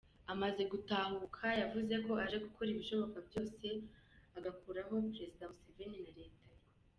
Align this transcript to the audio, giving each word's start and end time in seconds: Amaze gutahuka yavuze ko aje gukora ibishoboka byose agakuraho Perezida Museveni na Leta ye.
Amaze 0.33 0.61
gutahuka 0.71 1.45
yavuze 1.61 1.93
ko 2.05 2.11
aje 2.23 2.37
gukora 2.45 2.69
ibishoboka 2.71 3.17
byose 3.27 3.65
agakuraho 4.37 4.93
Perezida 5.13 5.45
Museveni 5.53 5.99
na 6.03 6.11
Leta 6.19 6.49
ye. 6.55 6.61